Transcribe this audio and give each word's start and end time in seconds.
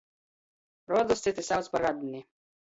Rodus 0.91 1.21
cyti 1.27 1.45
sauc 1.51 1.71
par 1.77 1.87
radni. 1.89 2.25